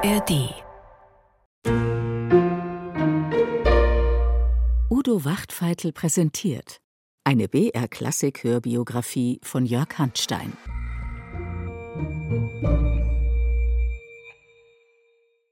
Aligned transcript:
ARD 0.00 0.54
Udo 4.90 5.24
Wachtfeitel 5.24 5.92
präsentiert 5.92 6.80
eine 7.24 7.48
BR-Klassik-Hörbiografie 7.48 9.40
von 9.42 9.66
Jörg 9.66 9.98
Handstein. 9.98 10.52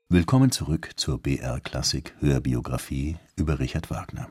Willkommen 0.08 0.52
zurück 0.52 0.92
zur 0.94 1.20
BR-Klassik-Hörbiografie 1.20 3.16
über 3.34 3.58
Richard 3.58 3.90
Wagner. 3.90 4.30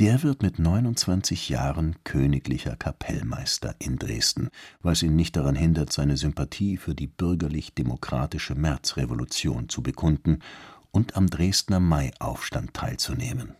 Der 0.00 0.24
wird 0.24 0.42
mit 0.42 0.58
29 0.58 1.48
Jahren 1.50 1.94
königlicher 2.02 2.74
Kapellmeister 2.74 3.76
in 3.78 3.96
Dresden, 3.96 4.48
was 4.82 5.04
ihn 5.04 5.14
nicht 5.14 5.36
daran 5.36 5.54
hindert, 5.54 5.92
seine 5.92 6.16
Sympathie 6.16 6.78
für 6.78 6.96
die 6.96 7.06
bürgerlich-demokratische 7.06 8.56
Märzrevolution 8.56 9.68
zu 9.68 9.84
bekunden 9.84 10.40
und 10.90 11.16
am 11.16 11.28
Dresdner 11.30 11.78
Maiaufstand 11.78 12.74
teilzunehmen. 12.74 13.54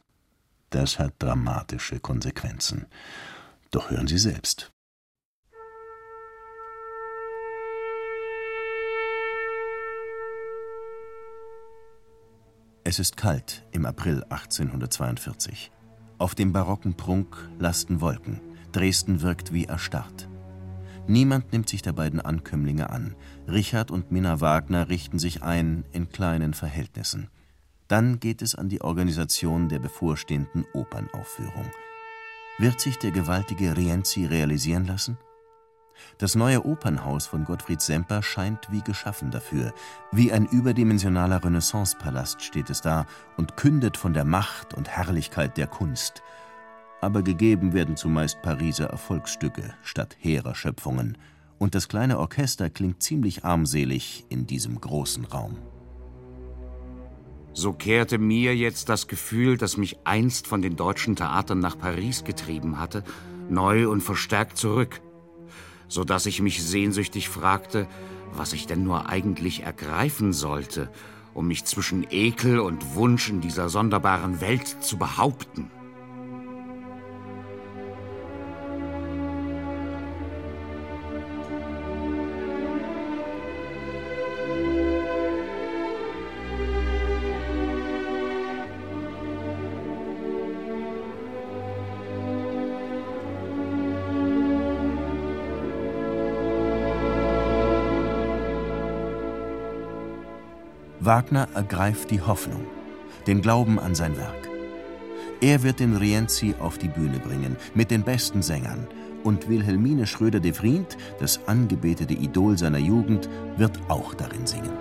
Das 0.70 0.98
hat 0.98 1.14
dramatische 1.20 2.00
Konsequenzen. 2.00 2.86
Doch 3.70 3.92
hören 3.92 4.08
Sie 4.08 4.18
selbst. 4.18 4.72
Es 12.82 12.98
ist 12.98 13.16
kalt 13.16 13.64
im 13.70 13.86
April 13.86 14.24
1842. 14.24 15.70
Auf 16.18 16.34
dem 16.34 16.52
barocken 16.52 16.94
Prunk 16.94 17.36
lasten 17.58 18.00
Wolken. 18.00 18.40
Dresden 18.72 19.20
wirkt 19.22 19.52
wie 19.52 19.64
erstarrt. 19.64 20.28
Niemand 21.06 21.52
nimmt 21.52 21.68
sich 21.68 21.82
der 21.82 21.92
beiden 21.92 22.20
Ankömmlinge 22.20 22.90
an. 22.90 23.14
Richard 23.46 23.90
und 23.90 24.10
Minna 24.10 24.40
Wagner 24.40 24.88
richten 24.88 25.18
sich 25.18 25.42
ein 25.42 25.84
in 25.92 26.08
kleinen 26.08 26.54
Verhältnissen. 26.54 27.28
Dann 27.88 28.20
geht 28.20 28.40
es 28.40 28.54
an 28.54 28.68
die 28.68 28.80
Organisation 28.80 29.68
der 29.68 29.78
bevorstehenden 29.80 30.64
Opernaufführung. 30.72 31.70
Wird 32.58 32.80
sich 32.80 32.98
der 32.98 33.10
gewaltige 33.10 33.76
Rienzi 33.76 34.24
realisieren 34.24 34.86
lassen? 34.86 35.18
Das 36.18 36.34
neue 36.34 36.64
Opernhaus 36.64 37.26
von 37.26 37.44
Gottfried 37.44 37.80
Semper 37.80 38.22
scheint 38.22 38.70
wie 38.70 38.82
geschaffen 38.82 39.30
dafür. 39.30 39.72
Wie 40.12 40.32
ein 40.32 40.46
überdimensionaler 40.46 41.44
Renaissancepalast 41.44 42.42
steht 42.42 42.70
es 42.70 42.80
da 42.80 43.06
und 43.36 43.56
kündet 43.56 43.96
von 43.96 44.14
der 44.14 44.24
Macht 44.24 44.74
und 44.74 44.88
Herrlichkeit 44.88 45.56
der 45.56 45.66
Kunst. 45.66 46.22
Aber 47.00 47.22
gegeben 47.22 47.72
werden 47.72 47.96
zumeist 47.96 48.40
Pariser 48.42 48.86
Erfolgsstücke 48.86 49.74
statt 49.82 50.16
hehrer 50.18 50.54
Schöpfungen. 50.54 51.18
Und 51.58 51.74
das 51.74 51.88
kleine 51.88 52.18
Orchester 52.18 52.70
klingt 52.70 53.02
ziemlich 53.02 53.44
armselig 53.44 54.24
in 54.28 54.46
diesem 54.46 54.80
großen 54.80 55.24
Raum. 55.24 55.58
So 57.52 57.72
kehrte 57.72 58.18
mir 58.18 58.56
jetzt 58.56 58.88
das 58.88 59.06
Gefühl, 59.06 59.56
das 59.56 59.76
mich 59.76 59.98
einst 60.04 60.48
von 60.48 60.60
den 60.60 60.74
deutschen 60.74 61.14
Theatern 61.14 61.60
nach 61.60 61.78
Paris 61.78 62.24
getrieben 62.24 62.80
hatte, 62.80 63.04
neu 63.48 63.88
und 63.88 64.00
verstärkt 64.00 64.56
zurück 64.56 65.00
so 65.94 66.02
dass 66.02 66.26
ich 66.26 66.42
mich 66.42 66.62
sehnsüchtig 66.62 67.28
fragte, 67.28 67.86
was 68.32 68.52
ich 68.52 68.66
denn 68.66 68.82
nur 68.82 69.08
eigentlich 69.08 69.62
ergreifen 69.62 70.32
sollte, 70.32 70.90
um 71.34 71.46
mich 71.46 71.64
zwischen 71.64 72.04
Ekel 72.10 72.58
und 72.58 72.96
Wunsch 72.96 73.30
in 73.30 73.40
dieser 73.40 73.68
sonderbaren 73.68 74.40
Welt 74.40 74.66
zu 74.66 74.98
behaupten. 74.98 75.70
Wagner 101.04 101.48
ergreift 101.54 102.10
die 102.10 102.22
Hoffnung, 102.22 102.64
den 103.26 103.42
Glauben 103.42 103.78
an 103.78 103.94
sein 103.94 104.16
Werk. 104.16 104.48
Er 105.42 105.62
wird 105.62 105.80
den 105.80 105.96
Rienzi 105.96 106.54
auf 106.58 106.78
die 106.78 106.88
Bühne 106.88 107.18
bringen, 107.18 107.56
mit 107.74 107.90
den 107.90 108.04
besten 108.04 108.40
Sängern, 108.40 108.86
und 109.22 109.48
Wilhelmine 109.48 110.06
Schröder 110.06 110.40
de 110.40 110.52
Vriend, 110.52 110.96
das 111.20 111.46
angebetete 111.46 112.14
Idol 112.14 112.56
seiner 112.56 112.78
Jugend, 112.78 113.28
wird 113.56 113.78
auch 113.88 114.14
darin 114.14 114.46
singen. 114.46 114.72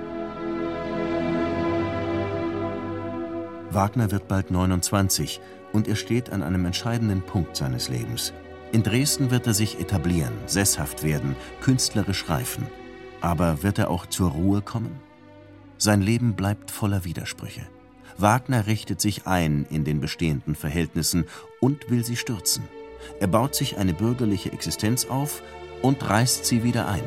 Wagner 3.72 4.12
wird 4.12 4.28
bald 4.30 4.50
29 4.52 5.42
und 5.74 5.88
er 5.88 5.96
steht 5.96 6.32
an 6.32 6.44
einem 6.44 6.66
entscheidenden 6.66 7.22
Punkt 7.22 7.58
seines 7.58 7.90
Lebens. 7.90 8.34
In 8.72 8.84
Dresden 8.84 9.30
wird 9.30 9.48
er 9.48 9.54
sich 9.54 9.80
etablieren, 9.80 10.34
sesshaft 10.46 11.04
werden, 11.04 11.36
künstlerisch 11.60 12.30
reifen. 12.30 12.68
Aber 13.20 13.64
wird 13.64 13.78
er 13.78 13.90
auch 13.90 14.06
zur 14.06 14.32
Ruhe 14.32 14.62
kommen? 14.62 15.00
Sein 15.84 16.02
Leben 16.02 16.36
bleibt 16.36 16.72
voller 16.72 17.04
Widersprüche. 17.04 17.68
Wagner 18.18 18.68
richtet 18.68 19.02
sich 19.02 19.28
ein 19.28 19.66
in 19.70 19.84
den 19.84 20.00
bestehenden 20.00 20.56
Verhältnissen 20.56 21.26
und 21.60 21.90
will 21.90 22.06
sie 22.06 22.16
stürzen. 22.16 22.64
Er 23.20 23.28
baut 23.28 23.54
sich 23.54 23.78
eine 23.78 23.94
bürgerliche 23.94 24.54
Existenz 24.54 25.04
auf 25.04 25.44
und 25.82 26.10
reißt 26.10 26.46
sie 26.46 26.64
wieder 26.64 26.88
ein. 26.88 27.04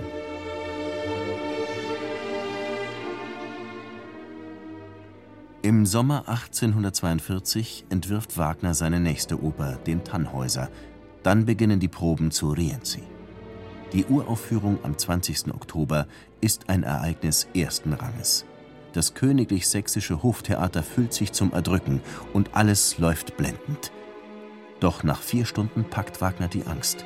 Im 5.62 5.86
Sommer 5.86 6.28
1842 6.28 7.86
entwirft 7.88 8.36
Wagner 8.36 8.74
seine 8.74 9.00
nächste 9.00 9.42
Oper, 9.42 9.76
den 9.86 10.04
Tannhäuser. 10.04 10.68
Dann 11.22 11.46
beginnen 11.46 11.80
die 11.80 11.88
Proben 11.88 12.30
zu 12.30 12.50
Rienzi. 12.50 13.04
Die 13.94 14.04
Uraufführung 14.04 14.80
am 14.82 14.98
20. 14.98 15.54
Oktober 15.54 16.06
ist 16.42 16.68
ein 16.68 16.82
Ereignis 16.82 17.48
ersten 17.54 17.94
Ranges. 17.94 18.44
Das 18.96 19.12
königlich-sächsische 19.12 20.22
Hoftheater 20.22 20.82
füllt 20.82 21.12
sich 21.12 21.32
zum 21.32 21.52
Erdrücken 21.52 22.00
und 22.32 22.54
alles 22.54 22.96
läuft 22.96 23.36
blendend. 23.36 23.92
Doch 24.80 25.02
nach 25.02 25.20
vier 25.20 25.44
Stunden 25.44 25.84
packt 25.84 26.22
Wagner 26.22 26.48
die 26.48 26.64
Angst. 26.64 27.04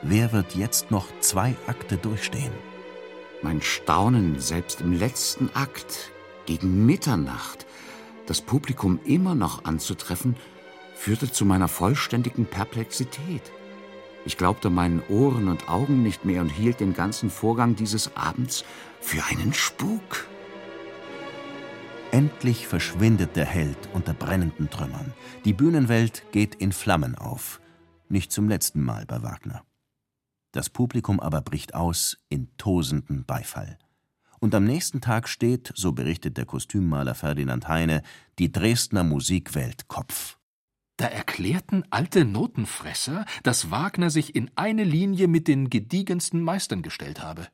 Wer 0.00 0.32
wird 0.32 0.54
jetzt 0.54 0.90
noch 0.90 1.08
zwei 1.20 1.54
Akte 1.66 1.98
durchstehen? 1.98 2.52
Mein 3.42 3.60
Staunen, 3.60 4.40
selbst 4.40 4.80
im 4.80 4.94
letzten 4.94 5.50
Akt, 5.52 6.10
gegen 6.46 6.86
Mitternacht, 6.86 7.66
das 8.24 8.40
Publikum 8.40 8.98
immer 9.04 9.34
noch 9.34 9.66
anzutreffen, 9.66 10.36
führte 10.94 11.30
zu 11.30 11.44
meiner 11.44 11.68
vollständigen 11.68 12.46
Perplexität. 12.46 13.42
Ich 14.24 14.38
glaubte 14.38 14.70
meinen 14.70 15.02
Ohren 15.10 15.48
und 15.48 15.68
Augen 15.68 16.02
nicht 16.02 16.24
mehr 16.24 16.40
und 16.40 16.48
hielt 16.48 16.80
den 16.80 16.94
ganzen 16.94 17.28
Vorgang 17.28 17.76
dieses 17.76 18.16
Abends 18.16 18.64
für 19.02 19.22
einen 19.26 19.52
Spuk. 19.52 20.26
Endlich 22.16 22.66
verschwindet 22.66 23.36
der 23.36 23.44
Held 23.44 23.76
unter 23.92 24.14
brennenden 24.14 24.70
Trümmern. 24.70 25.12
Die 25.44 25.52
Bühnenwelt 25.52 26.22
geht 26.32 26.54
in 26.54 26.72
Flammen 26.72 27.14
auf. 27.14 27.60
Nicht 28.08 28.32
zum 28.32 28.48
letzten 28.48 28.82
Mal 28.82 29.04
bei 29.04 29.22
Wagner. 29.22 29.66
Das 30.50 30.70
Publikum 30.70 31.20
aber 31.20 31.42
bricht 31.42 31.74
aus 31.74 32.16
in 32.30 32.48
tosenden 32.56 33.26
Beifall. 33.26 33.76
Und 34.40 34.54
am 34.54 34.64
nächsten 34.64 35.02
Tag 35.02 35.28
steht, 35.28 35.70
so 35.74 35.92
berichtet 35.92 36.38
der 36.38 36.46
Kostümmaler 36.46 37.14
Ferdinand 37.14 37.68
Heine, 37.68 38.02
die 38.38 38.50
Dresdner 38.50 39.04
Musikwelt 39.04 39.86
Kopf. 39.88 40.38
Da 40.96 41.08
erklärten 41.08 41.84
alte 41.90 42.24
Notenfresser, 42.24 43.26
dass 43.42 43.70
Wagner 43.70 44.08
sich 44.08 44.34
in 44.34 44.50
eine 44.56 44.84
Linie 44.84 45.28
mit 45.28 45.48
den 45.48 45.68
gediegensten 45.68 46.40
Meistern 46.40 46.80
gestellt 46.80 47.22
habe. 47.22 47.46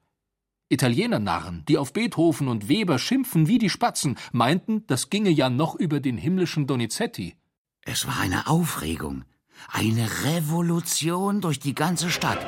Italienernarren, 0.73 1.65
die 1.69 1.79
auf 1.79 1.93
Beethoven 1.93 2.49
und 2.49 2.69
Weber 2.69 2.99
schimpfen 2.99 3.47
wie 3.47 3.59
die 3.59 3.71
Spatzen, 3.71 4.17
meinten, 4.33 4.87
das 4.87 5.11
ginge 5.11 5.31
ja 5.31 5.51
noch 5.51 5.75
über 5.75 6.01
den 6.01 6.17
himmlischen 6.17 6.67
Donizetti. 6.67 7.37
Es 7.85 8.07
war 8.07 8.19
eine 8.21 8.47
Aufregung, 8.47 9.25
eine 9.69 10.09
Revolution 10.25 11.41
durch 11.41 11.61
die 11.61 11.75
ganze 11.75 12.11
Stadt. 12.11 12.45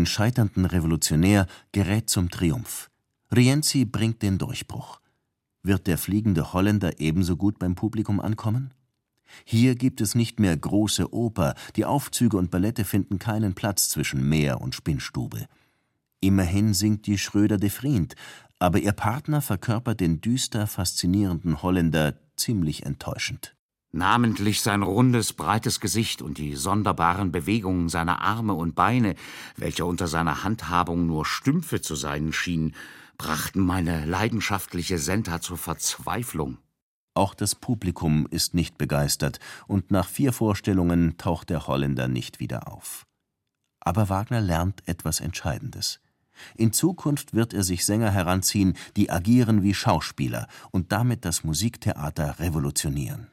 Den 0.00 0.06
scheiternden 0.06 0.64
Revolutionär 0.64 1.46
gerät 1.72 2.08
zum 2.08 2.30
Triumph. 2.30 2.90
Rienzi 3.36 3.84
bringt 3.84 4.22
den 4.22 4.38
Durchbruch. 4.38 4.98
Wird 5.62 5.86
der 5.86 5.98
fliegende 5.98 6.54
Holländer 6.54 7.00
ebenso 7.00 7.36
gut 7.36 7.58
beim 7.58 7.74
Publikum 7.74 8.18
ankommen? 8.18 8.72
Hier 9.44 9.74
gibt 9.74 10.00
es 10.00 10.14
nicht 10.14 10.40
mehr 10.40 10.56
große 10.56 11.12
Oper, 11.12 11.54
die 11.76 11.84
Aufzüge 11.84 12.38
und 12.38 12.50
Ballette 12.50 12.86
finden 12.86 13.18
keinen 13.18 13.52
Platz 13.52 13.90
zwischen 13.90 14.26
Meer 14.26 14.62
und 14.62 14.74
Spinnstube. 14.74 15.46
Immerhin 16.20 16.72
singt 16.72 17.06
die 17.06 17.18
Schröder 17.18 17.58
de 17.58 17.68
Vriend, 17.68 18.14
aber 18.58 18.78
ihr 18.78 18.92
Partner 18.92 19.42
verkörpert 19.42 20.00
den 20.00 20.22
düster 20.22 20.66
faszinierenden 20.66 21.62
Holländer 21.62 22.14
ziemlich 22.36 22.86
enttäuschend. 22.86 23.54
Namentlich 23.92 24.60
sein 24.60 24.82
rundes, 24.82 25.32
breites 25.32 25.80
Gesicht 25.80 26.22
und 26.22 26.38
die 26.38 26.54
sonderbaren 26.54 27.32
Bewegungen 27.32 27.88
seiner 27.88 28.22
Arme 28.22 28.54
und 28.54 28.76
Beine, 28.76 29.16
welche 29.56 29.84
unter 29.84 30.06
seiner 30.06 30.44
Handhabung 30.44 31.06
nur 31.06 31.26
Stümpfe 31.26 31.80
zu 31.80 31.96
sein 31.96 32.32
schienen, 32.32 32.76
brachten 33.18 33.60
meine 33.60 34.06
leidenschaftliche 34.06 34.98
Senta 34.98 35.40
zur 35.40 35.58
Verzweiflung. 35.58 36.58
Auch 37.14 37.34
das 37.34 37.56
Publikum 37.56 38.28
ist 38.30 38.54
nicht 38.54 38.78
begeistert, 38.78 39.40
und 39.66 39.90
nach 39.90 40.06
vier 40.06 40.32
Vorstellungen 40.32 41.18
taucht 41.18 41.50
der 41.50 41.66
Holländer 41.66 42.06
nicht 42.06 42.38
wieder 42.38 42.72
auf. 42.72 43.06
Aber 43.80 44.08
Wagner 44.08 44.40
lernt 44.40 44.86
etwas 44.86 45.18
Entscheidendes. 45.18 46.00
In 46.54 46.72
Zukunft 46.72 47.34
wird 47.34 47.52
er 47.52 47.64
sich 47.64 47.84
Sänger 47.84 48.12
heranziehen, 48.12 48.76
die 48.96 49.10
agieren 49.10 49.62
wie 49.64 49.74
Schauspieler 49.74 50.46
und 50.70 50.92
damit 50.92 51.24
das 51.24 51.42
Musiktheater 51.44 52.38
revolutionieren. 52.38 53.26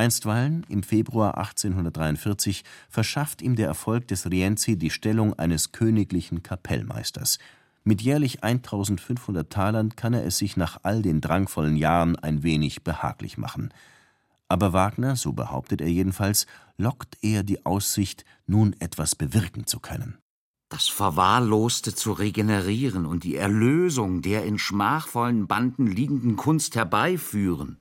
Einstweilen, 0.00 0.64
im 0.70 0.82
Februar 0.82 1.36
1843, 1.36 2.64
verschafft 2.88 3.42
ihm 3.42 3.54
der 3.54 3.66
Erfolg 3.66 4.08
des 4.08 4.30
Rienzi 4.30 4.78
die 4.78 4.88
Stellung 4.88 5.38
eines 5.38 5.72
königlichen 5.72 6.42
Kapellmeisters. 6.42 7.38
Mit 7.84 8.00
jährlich 8.00 8.42
1500 8.42 9.52
Talern 9.52 9.94
kann 9.96 10.14
er 10.14 10.24
es 10.24 10.38
sich 10.38 10.56
nach 10.56 10.78
all 10.84 11.02
den 11.02 11.20
drangvollen 11.20 11.76
Jahren 11.76 12.16
ein 12.16 12.42
wenig 12.42 12.82
behaglich 12.82 13.36
machen. 13.36 13.74
Aber 14.48 14.72
Wagner, 14.72 15.16
so 15.16 15.34
behauptet 15.34 15.82
er 15.82 15.90
jedenfalls, 15.90 16.46
lockt 16.78 17.18
eher 17.22 17.42
die 17.42 17.66
Aussicht, 17.66 18.24
nun 18.46 18.74
etwas 18.80 19.14
bewirken 19.14 19.66
zu 19.66 19.80
können. 19.80 20.16
Das 20.70 20.88
Verwahrloste 20.88 21.94
zu 21.94 22.12
regenerieren 22.12 23.04
und 23.04 23.24
die 23.24 23.36
Erlösung 23.36 24.22
der 24.22 24.46
in 24.46 24.58
schmachvollen 24.58 25.46
Banden 25.46 25.86
liegenden 25.86 26.36
Kunst 26.36 26.74
herbeiführen. 26.74 27.76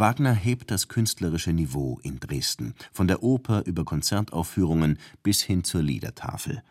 Wagner 0.00 0.32
hebt 0.32 0.70
das 0.70 0.88
künstlerische 0.88 1.52
Niveau 1.52 2.00
in 2.02 2.20
Dresden, 2.20 2.74
von 2.90 3.06
der 3.06 3.22
Oper 3.22 3.66
über 3.66 3.84
Konzertaufführungen 3.84 4.98
bis 5.22 5.42
hin 5.42 5.62
zur 5.62 5.82
Liedertafel. 5.82 6.62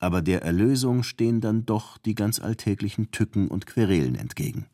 Aber 0.00 0.20
der 0.20 0.42
Erlösung 0.42 1.04
stehen 1.04 1.40
dann 1.40 1.64
doch 1.64 1.96
die 1.96 2.16
ganz 2.16 2.40
alltäglichen 2.40 3.12
Tücken 3.12 3.46
und 3.46 3.66
Querelen 3.66 4.16
entgegen. 4.16 4.66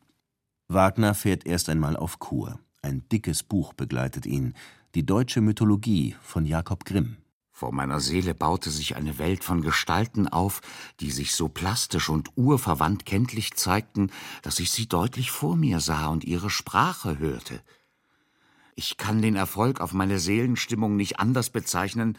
Wagner 0.69 1.15
fährt 1.15 1.45
erst 1.45 1.69
einmal 1.69 1.99
auf 1.99 2.19
Kur. 2.19 2.59
Ein 2.81 3.07
dickes 3.13 3.43
Buch 3.43 3.75
begleitet 3.75 4.25
ihn, 4.25 4.55
die 4.95 5.05
deutsche 5.05 5.43
Mythologie 5.43 6.17
von 6.23 6.47
Jakob 6.47 6.87
Grimm. 6.87 7.19
Vor 7.53 7.73
meiner 7.73 8.01
Seele 8.01 8.35
baute 8.35 8.71
sich 8.71 8.97
eine 8.97 9.19
Welt 9.19 9.45
von 9.45 9.61
Gestalten 9.61 10.29
auf, 10.29 10.63
die 11.01 11.11
sich 11.11 11.35
so 11.35 11.51
plastisch 11.51 12.09
und 12.09 12.31
urverwandt 12.37 13.05
kenntlich 13.05 13.55
zeigten, 13.55 14.11
dass 14.41 14.61
ich 14.61 14.71
sie 14.71 14.89
deutlich 14.89 15.31
vor 15.31 15.57
mir 15.57 15.81
sah 15.81 16.07
und 16.07 16.25
ihre 16.25 16.49
Sprache 16.49 17.19
hörte. 17.19 17.61
Ich 18.79 18.97
kann 18.97 19.21
den 19.21 19.35
Erfolg 19.35 19.81
auf 19.81 19.93
meine 19.93 20.21
Seelenstimmung 20.21 20.95
nicht 20.95 21.19
anders 21.19 21.51
bezeichnen 21.51 22.17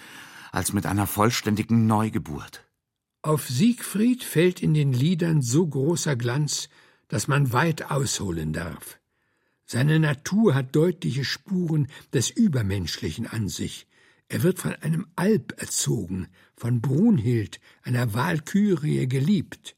als 0.52 0.74
mit 0.74 0.86
einer 0.86 1.08
vollständigen 1.08 1.88
Neugeburt. 1.88 2.66
Auf 3.22 3.48
Siegfried 3.48 4.26
fällt 4.26 4.62
in 4.62 4.74
den 4.74 4.92
Liedern 4.92 5.42
so 5.42 5.66
großer 5.66 6.18
Glanz, 6.18 6.68
dass 7.08 7.30
man 7.30 7.54
weit 7.54 7.90
ausholen 7.90 8.52
darf. 8.52 9.00
Seine 9.66 10.02
Natur 10.02 10.54
hat 10.54 10.76
deutliche 10.76 11.24
Spuren 11.24 11.88
des 12.14 12.30
Übermenschlichen 12.30 13.26
an 13.26 13.48
sich. 13.48 13.88
Er 14.28 14.44
wird 14.44 14.60
von 14.60 14.74
einem 14.74 15.08
Alp 15.16 15.54
erzogen, 15.62 16.28
von 16.58 16.82
Brunhild, 16.82 17.62
einer 17.84 18.14
Walkürie, 18.14 19.08
geliebt, 19.08 19.78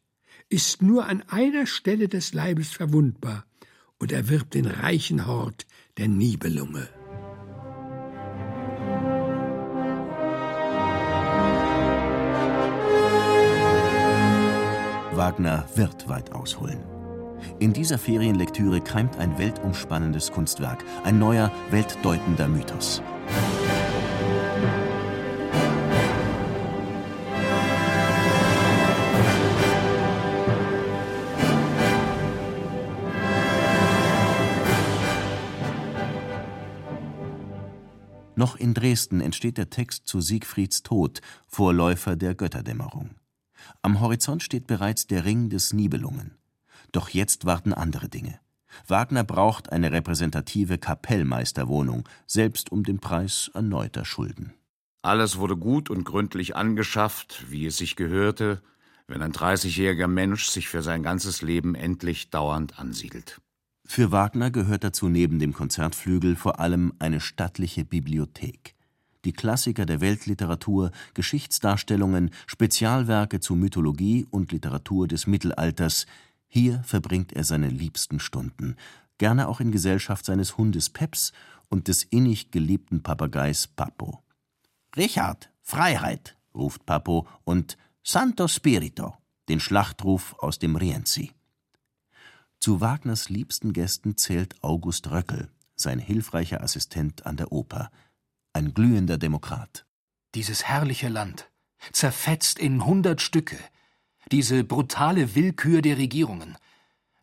ist 0.50 0.82
nur 0.82 1.06
an 1.06 1.22
einer 1.30 1.68
Stelle 1.68 2.08
des 2.08 2.34
Leibes 2.34 2.72
verwundbar 2.72 3.46
und 4.00 4.12
erwirbt 4.12 4.56
den 4.56 4.66
reichen 4.66 5.28
Hort 5.28 5.68
der 5.98 6.08
Nibelunge. 6.08 6.88
Wagner 15.14 15.66
wird 15.76 16.08
weit 16.08 16.32
ausholen. 16.32 16.80
In 17.60 17.74
dieser 17.74 17.98
Ferienlektüre 17.98 18.82
keimt 18.82 19.18
ein 19.18 19.38
weltumspannendes 19.38 20.32
Kunstwerk, 20.32 20.84
ein 21.04 21.20
neuer, 21.20 21.52
weltdeutender 21.70 22.48
Mythos. 22.48 23.02
Noch 38.42 38.56
in 38.56 38.74
Dresden 38.74 39.22
entsteht 39.22 39.60
der 39.60 39.70
Text 39.70 40.08
zu 40.08 40.20
Siegfrieds 40.20 40.82
Tod, 40.82 41.22
Vorläufer 41.46 42.16
der 42.16 42.34
Götterdämmerung. 42.34 43.12
Am 43.84 44.00
Horizont 44.02 44.42
steht 44.42 44.66
bereits 44.66 45.06
der 45.06 45.26
Ring 45.26 45.50
des 45.50 45.74
Nibelungen. 45.74 46.40
Doch 46.92 47.10
jetzt 47.10 47.46
warten 47.46 47.72
andere 47.72 48.10
Dinge. 48.10 48.40
Wagner 48.88 49.24
braucht 49.24 49.72
eine 49.72 49.92
repräsentative 49.92 50.80
Kapellmeisterwohnung, 50.80 52.10
selbst 52.26 52.72
um 52.72 52.84
den 52.84 52.98
Preis 52.98 53.52
erneuter 53.54 54.06
Schulden. 54.06 54.56
Alles 55.04 55.38
wurde 55.38 55.56
gut 55.56 55.92
und 55.92 56.04
gründlich 56.04 56.56
angeschafft, 56.56 57.46
wie 57.52 57.68
es 57.68 57.78
sich 57.78 57.96
gehörte, 57.96 58.64
wenn 59.06 59.22
ein 59.22 59.34
30-jähriger 59.34 60.08
Mensch 60.08 60.48
sich 60.48 60.68
für 60.68 60.82
sein 60.82 61.04
ganzes 61.04 61.44
Leben 61.44 61.76
endlich 61.76 62.32
dauernd 62.32 62.80
ansiedelt. 62.80 63.40
Für 63.94 64.14
Wagner 64.14 64.52
gehört 64.52 64.86
dazu 64.86 65.10
neben 65.10 65.38
dem 65.38 65.52
Konzertflügel 65.52 66.38
vor 66.38 66.62
allem 66.62 66.94
eine 67.00 67.20
stattliche 67.20 67.84
Bibliothek. 67.84 68.74
Die 69.26 69.34
Klassiker 69.34 69.86
der 69.86 70.00
Weltliteratur, 70.00 70.92
Geschichtsdarstellungen, 71.14 72.32
Spezialwerke 72.48 73.42
zu 73.42 73.54
Mythologie 73.54 74.26
und 74.32 74.54
Literatur 74.54 75.10
des 75.10 75.28
Mittelalters, 75.28 76.06
hier 76.48 76.82
verbringt 76.86 77.34
er 77.34 77.44
seine 77.44 77.68
liebsten 77.68 78.22
Stunden, 78.22 78.78
gerne 79.18 79.50
auch 79.50 79.60
in 79.60 79.74
Gesellschaft 79.74 80.24
seines 80.24 80.58
Hundes 80.58 80.90
Peps 80.90 81.34
und 81.68 81.90
des 81.90 82.04
innig 82.04 82.50
geliebten 82.50 83.04
Papageis 83.04 83.68
Papo. 83.68 84.24
Richard, 84.96 85.52
Freiheit, 85.60 86.38
ruft 86.56 86.86
Papo 86.86 87.28
und 87.44 87.78
Santo 88.04 88.48
Spirito, 88.48 89.16
den 89.50 89.60
Schlachtruf 89.60 90.34
aus 90.40 90.60
dem 90.60 90.78
Rienzi. 90.78 91.34
Zu 92.62 92.80
Wagners 92.80 93.30
liebsten 93.30 93.74
Gästen 93.74 94.18
zählt 94.18 94.54
August 94.64 95.10
Röckel, 95.10 95.50
sein 95.76 95.98
hilfreicher 95.98 96.62
Assistent 96.62 97.26
an 97.26 97.36
der 97.36 97.52
Oper, 97.52 97.90
ein 98.54 98.76
glühender 98.76 99.18
Demokrat. 99.18 99.88
Dieses 100.36 100.64
herrliche 100.66 101.10
Land, 101.10 101.50
zerfetzt 101.92 102.60
in 102.60 102.86
hundert 102.86 103.20
Stücke, 103.20 103.58
diese 104.32 104.64
brutale 104.64 105.34
Willkür 105.34 105.82
der 105.82 105.98
Regierungen. 105.98 106.56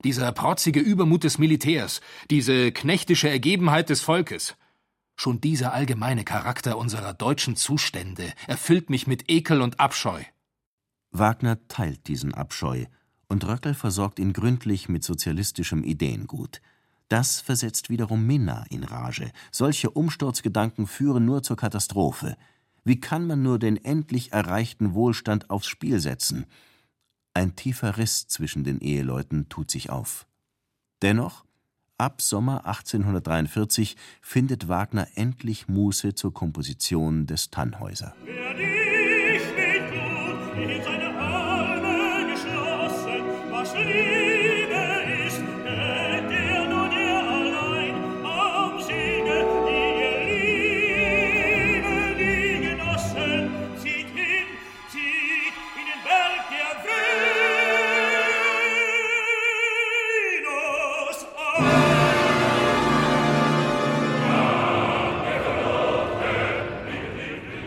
Dieser 0.02 0.32
protzige 0.32 0.80
Übermut 0.80 1.22
des 1.22 1.38
Militärs, 1.38 2.00
diese 2.30 2.72
knechtische 2.72 3.28
Ergebenheit 3.30 3.90
des 3.90 4.00
Volkes. 4.00 4.56
Schon 5.14 5.40
dieser 5.40 5.72
allgemeine 5.72 6.24
Charakter 6.24 6.76
unserer 6.76 7.14
deutschen 7.14 7.54
Zustände 7.54 8.32
erfüllt 8.48 8.90
mich 8.90 9.06
mit 9.06 9.30
Ekel 9.30 9.62
und 9.62 9.78
Abscheu. 9.78 10.24
Wagner 11.12 11.68
teilt 11.68 12.08
diesen 12.08 12.34
Abscheu, 12.34 12.86
und 13.28 13.46
Röckel 13.46 13.74
versorgt 13.74 14.18
ihn 14.18 14.32
gründlich 14.32 14.88
mit 14.88 15.04
sozialistischem 15.04 15.84
Ideengut. 15.84 16.60
Das 17.08 17.40
versetzt 17.40 17.88
wiederum 17.88 18.26
Minna 18.26 18.64
in 18.68 18.84
Rage. 18.84 19.32
Solche 19.50 19.90
Umsturzgedanken 19.90 20.86
führen 20.86 21.24
nur 21.24 21.42
zur 21.42 21.56
Katastrophe. 21.56 22.36
Wie 22.84 23.00
kann 23.00 23.26
man 23.26 23.42
nur 23.42 23.58
den 23.58 23.82
endlich 23.82 24.32
erreichten 24.32 24.94
Wohlstand 24.94 25.50
aufs 25.50 25.68
Spiel 25.68 26.00
setzen? 26.00 26.46
Ein 27.34 27.54
tiefer 27.54 27.98
Riss 27.98 28.26
zwischen 28.28 28.64
den 28.64 28.80
Eheleuten 28.80 29.48
tut 29.48 29.70
sich 29.70 29.90
auf. 29.90 30.26
Dennoch, 31.02 31.44
ab 31.96 32.20
Sommer 32.20 32.66
1843 32.66 33.96
findet 34.20 34.68
Wagner 34.68 35.06
endlich 35.14 35.68
Muße 35.68 36.14
zur 36.14 36.34
Komposition 36.34 37.26
des 37.26 37.50
Tannhäuser. 37.50 38.14
Wer 38.24 38.54
dich 38.54 39.42
mit 39.56 39.90
Blut 39.90 40.56
in 40.56 40.82
seine 40.82 41.17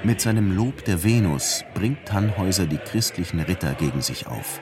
Mit 0.04 0.20
seinem 0.20 0.56
Lob 0.56 0.84
der 0.86 1.04
Venus 1.04 1.64
bringt 1.74 2.06
Tannhäuser 2.06 2.66
die 2.66 2.78
christlichen 2.78 3.40
Ritter 3.40 3.74
gegen 3.76 4.02
sich 4.02 4.28
auf. 4.28 4.60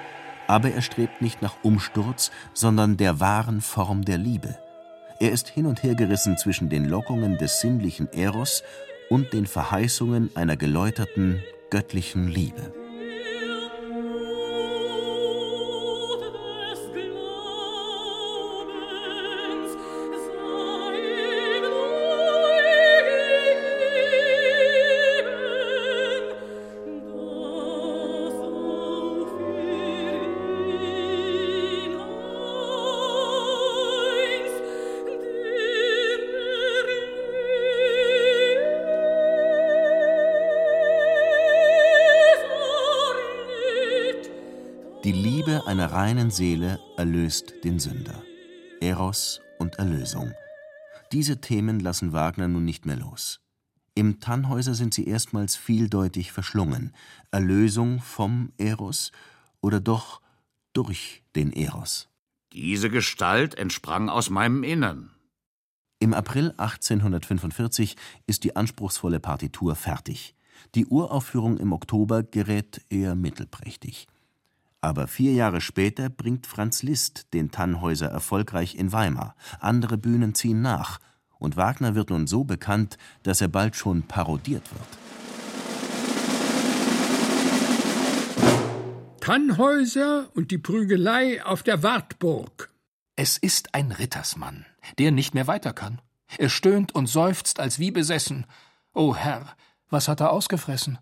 Aber 0.49 0.71
er 0.71 0.81
strebt 0.81 1.21
nicht 1.21 1.43
nach 1.43 1.57
Umsturz, 1.61 2.31
sondern 2.55 2.97
der 2.97 3.19
wahren 3.19 3.61
Form 3.61 4.03
der 4.03 4.17
Liebe. 4.17 4.57
Er 5.19 5.31
ist 5.31 5.47
hin 5.47 5.67
und 5.67 5.83
her 5.83 5.93
gerissen 5.93 6.39
zwischen 6.39 6.69
den 6.69 6.85
Lockungen 6.85 7.37
des 7.37 7.61
sinnlichen 7.61 8.11
Eros 8.13 8.63
und 9.11 9.31
den 9.31 9.45
Verheißungen 9.45 10.31
einer 10.35 10.57
geläuterten, 10.57 11.43
göttlichen 11.69 12.27
Liebe. 12.27 12.73
Einer 45.69 45.91
reinen 45.91 46.31
Seele 46.31 46.79
erlöst 46.97 47.53
den 47.63 47.77
Sünder. 47.77 48.23
Eros 48.81 49.39
und 49.59 49.75
Erlösung. 49.75 50.33
Diese 51.11 51.41
Themen 51.41 51.79
lassen 51.79 52.11
Wagner 52.11 52.47
nun 52.47 52.65
nicht 52.65 52.87
mehr 52.87 52.95
los. 52.95 53.39
Im 53.93 54.19
Tannhäuser 54.19 54.73
sind 54.73 54.95
sie 54.95 55.05
erstmals 55.05 55.55
vieldeutig 55.55 56.31
verschlungen. 56.31 56.91
Erlösung 57.29 58.01
vom 58.01 58.51
Eros 58.57 59.11
oder 59.61 59.79
doch 59.79 60.21
durch 60.73 61.21
den 61.35 61.53
Eros. 61.53 62.09
Diese 62.51 62.89
Gestalt 62.89 63.53
entsprang 63.53 64.09
aus 64.09 64.31
meinem 64.31 64.63
Innern. 64.63 65.11
Im 65.99 66.15
April 66.15 66.51
1845 66.57 67.95
ist 68.25 68.43
die 68.43 68.55
anspruchsvolle 68.55 69.19
Partitur 69.19 69.75
fertig. 69.75 70.33
Die 70.73 70.87
Uraufführung 70.87 71.59
im 71.59 71.73
Oktober 71.73 72.23
gerät 72.23 72.81
eher 72.89 73.13
mittelprächtig. 73.13 74.07
Aber 74.81 75.07
vier 75.07 75.33
Jahre 75.33 75.59
später 75.59 76.09
bringt 76.09 76.47
Franz 76.47 76.83
Liszt 76.83 77.33
den 77.33 77.51
Tannhäuser 77.51 78.07
erfolgreich 78.07 78.75
in 78.75 78.91
Weimar. 78.93 79.35
Andere 79.59 79.97
Bühnen 79.97 80.35
ziehen 80.35 80.61
nach. 80.61 80.99
Und 81.37 81.57
Wagner 81.57 81.95
wird 81.95 82.09
nun 82.09 82.27
so 82.27 82.43
bekannt, 82.43 82.97
dass 83.23 83.41
er 83.41 83.49
bald 83.49 83.75
schon 83.75 84.03
parodiert 84.03 84.63
wird. 84.71 84.87
Tannhäuser 89.19 90.29
und 90.33 90.49
die 90.51 90.57
Prügelei 90.57 91.45
auf 91.45 91.61
der 91.61 91.83
Wartburg. 91.83 92.71
Es 93.15 93.37
ist 93.37 93.75
ein 93.75 93.91
Rittersmann, 93.91 94.65
der 94.97 95.11
nicht 95.11 95.33
mehr 95.33 95.45
weiter 95.45 95.73
kann. 95.73 96.01
Er 96.37 96.49
stöhnt 96.49 96.95
und 96.95 97.07
seufzt 97.07 97.59
als 97.59 97.79
wie 97.79 97.91
besessen. 97.91 98.45
O 98.93 99.15
Herr, 99.15 99.55
was 99.89 100.07
hat 100.07 100.21
er 100.21 100.31
ausgefressen? 100.31 100.99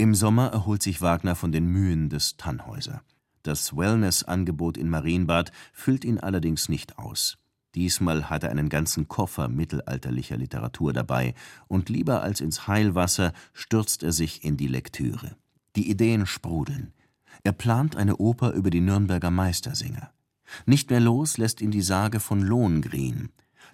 Im 0.00 0.14
Sommer 0.14 0.46
erholt 0.46 0.82
sich 0.82 1.02
Wagner 1.02 1.36
von 1.36 1.52
den 1.52 1.66
Mühen 1.66 2.08
des 2.08 2.38
Tannhäuser. 2.38 3.02
Das 3.42 3.76
Wellness-Angebot 3.76 4.78
in 4.78 4.88
Marienbad 4.88 5.52
füllt 5.74 6.06
ihn 6.06 6.18
allerdings 6.18 6.70
nicht 6.70 6.98
aus. 6.98 7.36
Diesmal 7.74 8.30
hat 8.30 8.42
er 8.42 8.48
einen 8.48 8.70
ganzen 8.70 9.08
Koffer 9.08 9.48
mittelalterlicher 9.48 10.38
Literatur 10.38 10.94
dabei, 10.94 11.34
und 11.68 11.90
lieber 11.90 12.22
als 12.22 12.40
ins 12.40 12.66
Heilwasser 12.66 13.34
stürzt 13.52 14.02
er 14.02 14.12
sich 14.12 14.42
in 14.42 14.56
die 14.56 14.68
Lektüre. 14.68 15.36
Die 15.76 15.90
Ideen 15.90 16.24
sprudeln. 16.24 16.94
Er 17.44 17.52
plant 17.52 17.94
eine 17.94 18.16
Oper 18.16 18.52
über 18.52 18.70
die 18.70 18.80
Nürnberger 18.80 19.30
Meistersinger. 19.30 20.14
Nicht 20.64 20.88
mehr 20.88 21.00
los 21.00 21.36
lässt 21.36 21.60
ihn 21.60 21.72
die 21.72 21.82
Sage 21.82 22.20
von 22.20 22.40
Lohengrin, 22.40 23.28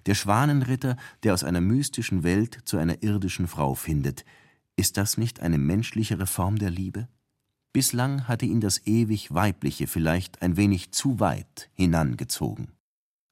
der 0.07 0.15
Schwanenritter, 0.15 0.97
der 1.23 1.33
aus 1.33 1.45
einer 1.45 1.61
mystischen 1.61 2.23
Welt 2.23 2.59
zu 2.65 2.75
einer 2.75 3.01
irdischen 3.01 3.47
Frau 3.47 3.75
findet. 3.75 4.25
Ist 4.79 4.97
das 4.97 5.17
nicht 5.17 5.39
eine 5.39 5.57
menschlichere 5.57 6.27
Form 6.27 6.59
der 6.59 6.69
Liebe? 6.69 7.07
Bislang 7.73 8.27
hatte 8.27 8.45
ihn 8.45 8.61
das 8.61 8.85
ewig 8.85 9.33
Weibliche 9.33 9.87
vielleicht 9.87 10.43
ein 10.43 10.55
wenig 10.55 10.91
zu 10.91 11.19
weit 11.19 11.71
hinangezogen. 11.73 12.71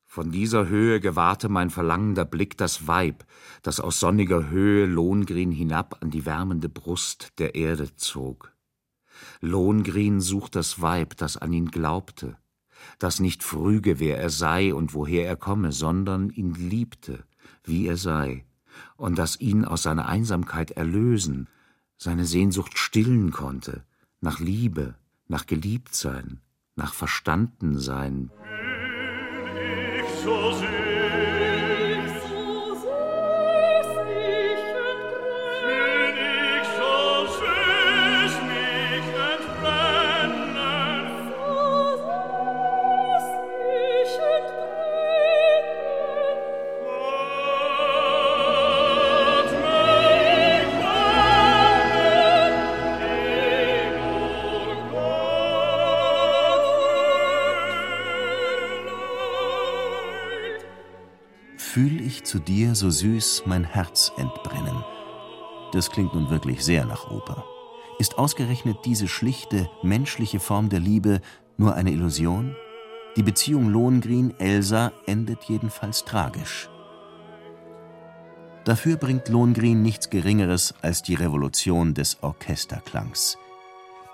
Von 0.07 0.31
dieser 0.31 0.67
Höhe 0.67 0.99
gewahrte 0.99 1.47
mein 1.47 1.69
verlangender 1.69 2.25
Blick 2.25 2.57
das 2.57 2.87
Weib, 2.87 3.25
das 3.61 3.79
aus 3.79 3.99
sonniger 3.99 4.49
Höhe 4.49 4.87
Lohengrin 4.87 5.51
hinab 5.51 6.01
an 6.01 6.09
die 6.09 6.25
wärmende 6.25 6.67
Brust 6.67 7.33
der 7.37 7.53
Erde 7.53 7.95
zog. 7.95 8.51
Lohengrin 9.39 10.21
sucht 10.21 10.55
das 10.55 10.81
Weib, 10.81 11.15
das 11.17 11.37
an 11.37 11.53
ihn 11.53 11.69
glaubte, 11.69 12.37
das 12.97 13.19
nicht 13.19 13.43
früge, 13.43 13.99
wer 13.99 14.17
er 14.17 14.31
sei 14.31 14.73
und 14.73 14.95
woher 14.95 15.27
er 15.27 15.35
komme, 15.35 15.71
sondern 15.71 16.31
ihn 16.31 16.55
liebte, 16.55 17.23
wie 17.63 17.85
er 17.85 17.97
sei, 17.97 18.45
und 18.97 19.17
das 19.17 19.39
ihn 19.39 19.65
aus 19.65 19.83
seiner 19.83 20.07
Einsamkeit 20.07 20.71
erlösen, 20.71 21.47
seine 21.97 22.25
Sehnsucht 22.25 22.77
stillen 22.77 23.31
konnte, 23.31 23.83
nach 24.21 24.39
Liebe, 24.39 24.95
nach 25.27 25.45
Geliebtsein, 25.45 26.41
nach 26.75 26.93
Verstandensein, 26.93 28.31
ich 29.97 30.23
so 30.23 30.51
süß, 30.51 30.94
ich 62.15 62.23
zu 62.23 62.39
dir 62.39 62.75
so 62.75 62.89
süß 62.89 63.43
mein 63.45 63.65
Herz 63.65 64.11
entbrennen. 64.17 64.83
Das 65.73 65.91
klingt 65.91 66.13
nun 66.13 66.29
wirklich 66.29 66.63
sehr 66.63 66.85
nach 66.85 67.11
Oper. 67.11 67.43
Ist 67.99 68.17
ausgerechnet 68.17 68.77
diese 68.85 69.07
schlichte, 69.07 69.69
menschliche 69.83 70.39
Form 70.39 70.69
der 70.69 70.79
Liebe 70.79 71.19
nur 71.57 71.75
eine 71.75 71.91
Illusion? 71.91 72.55
Die 73.17 73.23
Beziehung 73.23 73.69
Lohengrin-Elsa 73.69 74.93
endet 75.05 75.43
jedenfalls 75.43 76.05
tragisch. 76.05 76.69
Dafür 78.63 78.95
bringt 78.95 79.29
Lohengrin 79.29 79.81
nichts 79.81 80.09
Geringeres 80.09 80.73
als 80.81 81.03
die 81.03 81.15
Revolution 81.15 81.93
des 81.93 82.23
Orchesterklangs. 82.23 83.37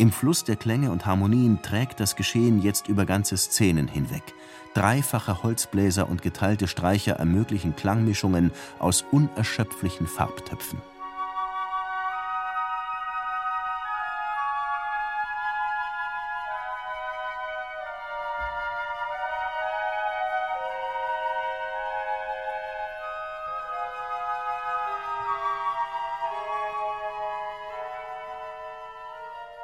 Im 0.02 0.12
Fluss 0.12 0.44
der 0.44 0.56
Klänge 0.56 0.90
und 0.90 1.06
Harmonien 1.06 1.62
trägt 1.62 2.00
das 2.00 2.16
Geschehen 2.16 2.64
jetzt 2.64 2.88
über 2.88 3.06
ganze 3.06 3.38
Szenen 3.38 3.88
hinweg. 3.88 4.24
Dreifache 4.74 5.44
Holzbläser 5.44 6.10
und 6.10 6.24
geteilte 6.24 6.68
Streicher 6.68 7.18
ermöglichen 7.18 7.76
Klangmischungen 7.76 8.50
aus 8.80 9.06
unerschöpflichen 9.12 10.08
Farbtöpfen. 10.08 10.82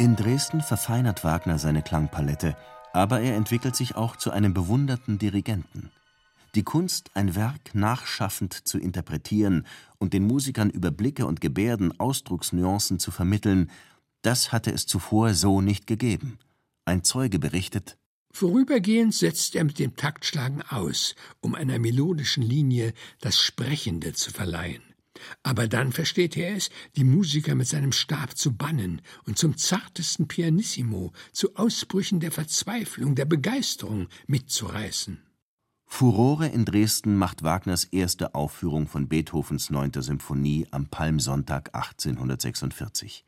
In 0.08 0.16
Dresden 0.16 0.62
verfeinert 0.62 1.26
Wagner 1.26 1.60
seine 1.60 1.82
Klangpalette, 1.82 2.56
aber 2.94 3.20
er 3.20 3.36
entwickelt 3.36 3.76
sich 3.76 3.98
auch 3.98 4.16
zu 4.16 4.32
einem 4.32 4.54
bewunderten 4.54 5.20
Dirigenten. 5.20 5.92
Die 6.56 6.64
Kunst, 6.64 7.12
ein 7.14 7.36
Werk 7.36 7.76
nachschaffend 7.76 8.54
zu 8.54 8.80
interpretieren 8.80 9.68
und 9.98 10.14
den 10.14 10.26
Musikern 10.26 10.70
über 10.70 10.92
Blicke 10.92 11.26
und 11.26 11.42
Gebärden 11.42 12.00
Ausdrucksnuancen 12.00 13.00
zu 13.00 13.12
vermitteln, 13.12 13.70
das 14.22 14.54
hatte 14.54 14.72
es 14.72 14.86
zuvor 14.86 15.34
so 15.34 15.60
nicht 15.60 15.88
gegeben. 15.88 16.40
Ein 16.86 17.04
Zeuge 17.04 17.38
berichtet 17.38 17.98
Vorübergehend 18.32 19.14
setzt 19.14 19.56
er 19.56 19.66
mit 19.66 19.78
dem 19.78 19.98
Taktschlagen 19.98 20.62
aus, 20.62 21.16
um 21.42 21.54
einer 21.54 21.80
melodischen 21.80 22.44
Linie 22.44 22.94
das 23.20 23.42
Sprechende 23.42 24.14
zu 24.14 24.32
verleihen. 24.32 24.84
Aber 25.44 25.68
dann 25.68 25.92
versteht 25.92 26.38
er 26.38 26.56
es, 26.56 26.70
die 26.96 27.04
Musiker 27.04 27.56
mit 27.56 27.68
seinem 27.68 27.92
Stab 27.92 28.38
zu 28.38 28.56
bannen 28.56 29.02
und 29.26 29.38
zum 29.38 29.58
zartesten 29.58 30.28
Pianissimo, 30.28 31.14
zu 31.32 31.56
Ausbrüchen 31.56 32.20
der 32.20 32.32
Verzweiflung, 32.32 33.16
der 33.16 33.26
Begeisterung 33.26 34.08
mitzureißen. 34.28 35.20
Furore 35.86 36.48
in 36.48 36.66
Dresden 36.66 37.16
macht 37.16 37.44
Wagners 37.44 37.86
erste 37.86 38.36
Aufführung 38.36 38.88
von 38.88 39.08
Beethovens 39.08 39.70
9. 39.70 39.94
Symphonie 40.02 40.68
am 40.70 40.88
Palmsonntag 40.88 41.74
1846. 41.74 43.26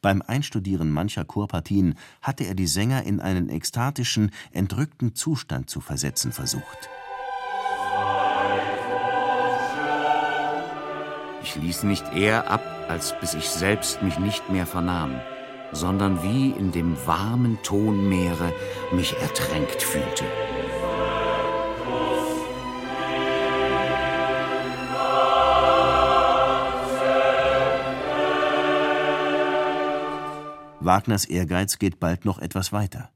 Beim 0.00 0.22
Einstudieren 0.22 0.90
mancher 0.90 1.24
Chorpartien 1.24 1.96
hatte 2.20 2.44
er 2.44 2.54
die 2.54 2.66
Sänger 2.66 3.04
in 3.04 3.20
einen 3.20 3.48
ekstatischen, 3.50 4.30
entrückten 4.52 5.14
Zustand 5.14 5.68
zu 5.68 5.80
versetzen 5.80 6.32
versucht. 6.32 6.88
Ich 11.44 11.56
ließ 11.56 11.82
nicht 11.84 12.14
eher 12.14 12.50
ab, 12.50 12.62
als 12.88 13.18
bis 13.20 13.34
ich 13.34 13.48
selbst 13.48 14.02
mich 14.02 14.18
nicht 14.18 14.48
mehr 14.50 14.66
vernahm, 14.66 15.20
sondern 15.72 16.22
wie 16.22 16.50
in 16.50 16.72
dem 16.72 16.96
warmen 17.06 17.58
Tonmeere 17.62 18.52
mich 18.92 19.16
ertränkt 19.20 19.82
fühlte. 19.82 20.24
Wagners 30.84 31.24
Ehrgeiz 31.24 31.78
geht 31.78 32.00
bald 32.00 32.24
noch 32.24 32.40
etwas 32.40 32.72
weiter. 32.72 33.11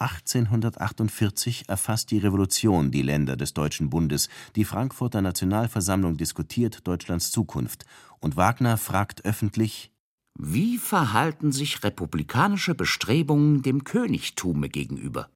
1848 0.00 1.68
erfasst 1.68 2.10
die 2.10 2.16
Revolution 2.16 2.90
die 2.90 3.02
Länder 3.02 3.36
des 3.36 3.52
Deutschen 3.52 3.90
Bundes, 3.90 4.30
die 4.56 4.64
Frankfurter 4.64 5.20
Nationalversammlung 5.20 6.16
diskutiert 6.16 6.86
Deutschlands 6.88 7.30
Zukunft, 7.30 7.84
und 8.18 8.36
Wagner 8.36 8.78
fragt 8.78 9.26
öffentlich 9.26 9.92
Wie 10.38 10.78
verhalten 10.78 11.52
sich 11.52 11.84
republikanische 11.84 12.74
Bestrebungen 12.74 13.60
dem 13.60 13.84
Königtume 13.84 14.70
gegenüber? 14.70 15.28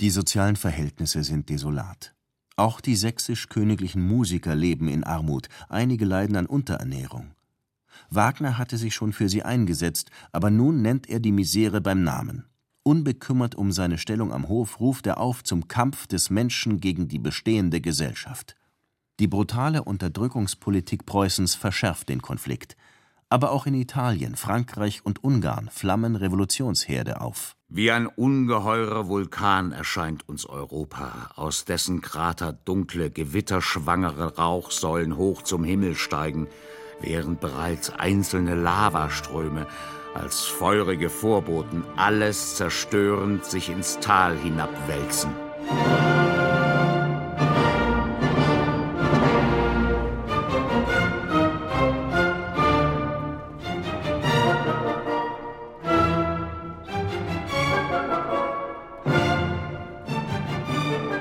Die 0.00 0.10
sozialen 0.10 0.56
Verhältnisse 0.56 1.22
sind 1.22 1.48
desolat. 1.48 2.14
Auch 2.56 2.80
die 2.80 2.96
sächsisch-königlichen 2.96 4.02
Musiker 4.02 4.56
leben 4.56 4.88
in 4.88 5.04
Armut, 5.04 5.48
einige 5.68 6.04
leiden 6.04 6.34
an 6.34 6.46
Unterernährung. 6.46 7.36
Wagner 8.08 8.58
hatte 8.58 8.76
sich 8.76 8.96
schon 8.96 9.12
für 9.12 9.28
sie 9.28 9.44
eingesetzt, 9.44 10.10
aber 10.32 10.50
nun 10.50 10.82
nennt 10.82 11.08
er 11.08 11.20
die 11.20 11.32
Misere 11.32 11.80
beim 11.80 12.02
Namen. 12.02 12.49
Unbekümmert 12.82 13.54
um 13.54 13.72
seine 13.72 13.98
Stellung 13.98 14.32
am 14.32 14.48
Hof 14.48 14.80
ruft 14.80 15.06
er 15.06 15.18
auf 15.18 15.44
zum 15.44 15.68
Kampf 15.68 16.06
des 16.06 16.30
Menschen 16.30 16.80
gegen 16.80 17.08
die 17.08 17.18
bestehende 17.18 17.80
Gesellschaft. 17.80 18.56
Die 19.18 19.28
brutale 19.28 19.84
Unterdrückungspolitik 19.84 21.04
Preußens 21.04 21.54
verschärft 21.54 22.08
den 22.08 22.22
Konflikt. 22.22 22.76
Aber 23.28 23.52
auch 23.52 23.66
in 23.66 23.74
Italien, 23.74 24.34
Frankreich 24.34 25.04
und 25.04 25.22
Ungarn 25.22 25.68
flammen 25.70 26.16
Revolutionsherde 26.16 27.20
auf. 27.20 27.54
Wie 27.68 27.90
ein 27.92 28.06
ungeheurer 28.06 29.08
Vulkan 29.08 29.72
erscheint 29.72 30.26
uns 30.28 30.46
Europa, 30.46 31.30
aus 31.36 31.66
dessen 31.66 32.00
Krater 32.00 32.52
dunkle, 32.52 33.10
gewitterschwangere 33.10 34.36
Rauchsäulen 34.36 35.16
hoch 35.16 35.42
zum 35.42 35.64
Himmel 35.64 35.94
steigen, 35.94 36.48
während 37.00 37.40
bereits 37.40 37.90
einzelne 37.90 38.54
Lavaströme 38.54 39.66
als 40.14 40.46
feurige 40.46 41.08
Vorboten 41.10 41.84
alles 41.96 42.56
zerstörend 42.56 43.44
sich 43.44 43.70
ins 43.70 43.98
Tal 44.00 44.36
hinabwälzen. 44.36 45.30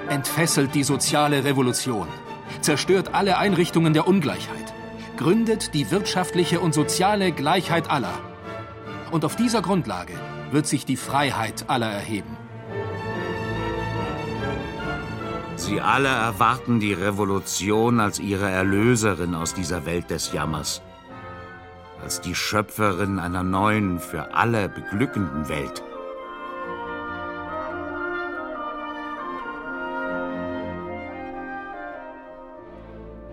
Entfesselt 0.10 0.76
die 0.76 0.84
soziale 0.84 1.44
Revolution, 1.44 2.08
zerstört 2.62 3.14
alle 3.14 3.38
Einrichtungen 3.38 3.94
der 3.94 4.08
Ungleichheit, 4.08 4.74
gründet 5.18 5.74
die 5.74 5.92
wirtschaftliche 5.92 6.60
und 6.60 6.74
soziale 6.74 7.32
Gleichheit 7.32 7.90
aller– 7.90 8.18
und 9.12 9.26
auf 9.26 9.36
dieser 9.36 9.62
Grundlage 9.62 10.14
wird 10.52 10.68
sich 10.68 10.86
die 10.86 10.98
Freiheit 10.98 11.66
aller 11.68 11.92
erheben. 11.92 12.38
Sie 15.56 15.82
alle 15.82 16.08
erwarten 16.08 16.80
die 16.80 16.94
Revolution 16.94 18.00
als 18.00 18.20
ihre 18.20 18.50
Erlöserin 18.50 19.36
aus 19.36 19.54
dieser 19.54 19.86
Welt 19.86 20.10
des 20.10 20.32
Jammers, 20.32 20.82
als 22.02 22.22
die 22.22 22.34
Schöpferin 22.34 23.20
einer 23.20 23.44
neuen, 23.44 24.00
für 24.00 24.34
alle 24.34 24.70
beglückenden 24.70 25.50
Welt. 25.50 25.84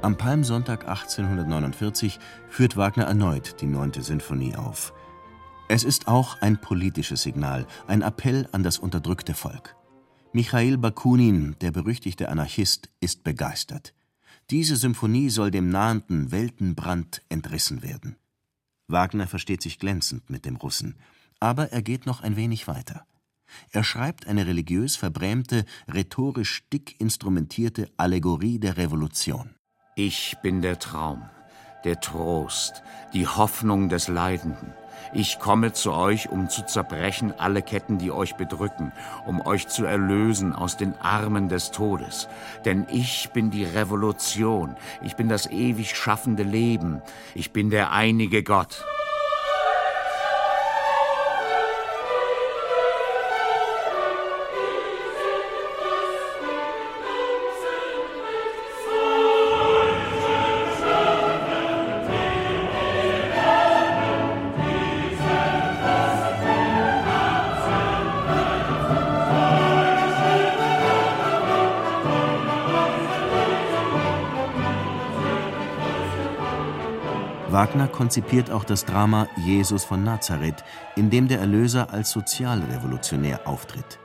Am 0.03 0.17
Palmsonntag 0.17 0.87
1849 0.89 2.19
führt 2.49 2.77
Wagner 2.77 3.05
erneut 3.05 3.61
die 3.61 3.67
neunte 3.67 4.03
Sinfonie 4.03 4.57
auf– 4.57 4.93
es 5.69 5.83
ist 5.85 6.07
auch 6.07 6.41
ein 6.43 6.61
politisches 6.61 7.23
Signal, 7.23 7.67
ein 7.89 8.03
Appell 8.03 8.49
an 8.53 8.63
das 8.63 8.79
unterdrückte 8.79 9.35
Volk. 9.35 9.75
Michail 10.33 10.79
Bakunin, 10.79 11.57
der 11.61 11.73
berüchtigte 11.73 12.29
Anarchist, 12.29 12.89
ist 13.01 13.25
begeistert. 13.25 13.93
Diese 14.51 14.77
Symphonie 14.77 15.29
soll 15.29 15.51
dem 15.51 15.71
nahenden 15.71 16.31
Weltenbrand 16.31 17.23
entrissen 17.29 17.83
werden. 17.83 18.17
Wagner 18.87 19.27
versteht 19.27 19.63
sich 19.63 19.81
glänzend 19.81 20.31
mit 20.31 20.45
dem 20.45 20.57
Russen, 20.57 20.97
aber 21.41 21.73
er 21.73 21.83
geht 21.83 22.07
noch 22.07 22.23
ein 22.23 22.37
wenig 22.37 22.69
weiter. 22.69 23.05
Er 23.71 23.83
schreibt 23.83 24.27
eine 24.27 24.47
religiös 24.47 24.95
verbrämte, 24.95 25.65
rhetorisch 25.89 26.69
dick 26.73 27.01
instrumentierte 27.01 27.91
Allegorie 27.97 28.59
der 28.59 28.77
Revolution. 28.77 29.55
Ich 29.97 30.37
bin 30.43 30.63
der 30.63 30.79
Traum, 30.79 31.23
der 31.85 32.01
Trost, 32.01 32.83
die 33.13 33.27
Hoffnung 33.27 33.89
des 33.89 34.09
Leidenden 34.09 34.73
ich 35.13 35.39
komme 35.39 35.73
zu 35.73 35.93
euch, 35.93 36.29
um 36.29 36.49
zu 36.49 36.65
zerbrechen 36.65 37.33
alle 37.39 37.63
Ketten, 37.63 37.99
die 37.99 38.11
euch 38.11 38.37
bedrücken, 38.37 38.93
um 39.27 39.41
euch 39.41 39.69
zu 39.69 39.85
erlösen 39.85 40.53
aus 40.53 40.77
den 40.77 40.95
Armen 41.01 41.49
des 41.49 41.71
Todes. 41.71 42.29
Denn 42.65 42.87
ich 42.91 43.31
bin 43.33 43.51
die 43.51 43.65
Revolution, 43.65 44.77
ich 45.03 45.17
bin 45.17 45.29
das 45.29 45.47
ewig 45.47 45.97
schaffende 45.97 46.43
Leben, 46.43 47.03
ich 47.35 47.53
bin 47.53 47.71
der 47.71 47.93
einige 47.93 48.43
Gott. 48.43 48.85
Konzipiert 77.97 78.51
auch 78.51 78.65
das 78.65 78.85
Drama 78.85 79.27
Jesus 79.39 79.83
von 79.85 80.05
Nazareth, 80.05 80.63
in 80.97 81.09
dem 81.09 81.29
der 81.29 81.41
Erlöser 81.41 81.91
als 81.91 82.11
Sozialrevolutionär 82.11 83.49
auftritt. 83.49 83.99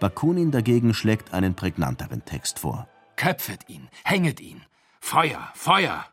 Bakunin 0.00 0.50
dagegen 0.50 0.92
schlägt 0.92 1.32
einen 1.32 1.54
prägnanteren 1.54 2.24
Text 2.24 2.58
vor. 2.58 2.88
Köpfet 3.14 3.68
ihn, 3.68 3.88
hänget 4.04 4.40
ihn. 4.40 4.62
Feuer, 5.00 5.50
Feuer! 5.54 6.04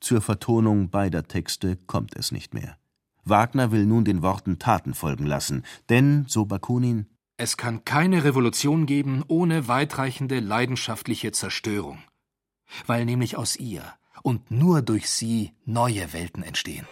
Zur 0.00 0.20
Vertonung 0.20 0.90
beider 0.90 1.24
Texte 1.26 1.76
kommt 1.86 2.14
es 2.14 2.30
nicht 2.30 2.52
mehr. 2.52 2.76
Wagner 3.24 3.72
will 3.72 3.86
nun 3.86 4.04
den 4.04 4.22
Worten 4.22 4.58
Taten 4.58 4.92
folgen 4.92 5.24
lassen, 5.24 5.64
denn, 5.88 6.26
so 6.28 6.44
Bakunin, 6.44 7.06
es 7.38 7.56
kann 7.56 7.86
keine 7.86 8.24
Revolution 8.24 8.84
geben 8.84 9.24
ohne 9.28 9.66
weitreichende 9.66 10.40
leidenschaftliche 10.40 11.32
Zerstörung, 11.32 12.02
weil 12.86 13.06
nämlich 13.06 13.38
aus 13.38 13.56
ihr 13.56 13.94
und 14.22 14.50
nur 14.50 14.82
durch 14.82 15.08
sie 15.08 15.52
neue 15.64 16.12
Welten 16.12 16.42
entstehen. 16.42 16.86